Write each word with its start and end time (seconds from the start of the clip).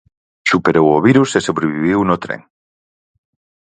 Superou 0.51 0.87
o 0.91 1.03
virus 1.07 1.29
e 1.39 1.41
sobreviviu 1.47 1.99
no 2.03 2.17
tren. 2.23 2.41